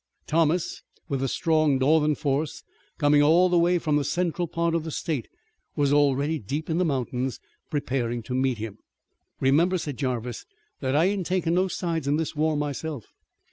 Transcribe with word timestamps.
Thomas 0.25 0.81
with 1.09 1.21
a 1.21 1.27
strong 1.27 1.77
Northern 1.77 2.15
force, 2.15 2.63
coming 2.97 3.21
all 3.21 3.49
the 3.49 3.59
way 3.59 3.77
from 3.77 3.97
the 3.97 4.03
central 4.03 4.47
part 4.47 4.73
of 4.73 4.83
the 4.83 4.89
state, 4.89 5.27
was 5.75 5.93
already 5.93 6.39
deep 6.39 6.71
in 6.71 6.79
the 6.79 6.83
mountains, 6.85 7.39
preparing 7.69 8.23
to 8.23 8.33
meet 8.33 8.57
him. 8.57 8.79
"Remember," 9.39 9.77
said 9.77 9.97
Jarvis, 9.97 10.43
"that 10.79 10.95
I 10.95 11.05
ain't 11.05 11.27
takin' 11.27 11.53
no 11.53 11.67
sides 11.67 12.07
in 12.07 12.17
this 12.17 12.35
war 12.35 12.57
myself. 12.57 13.05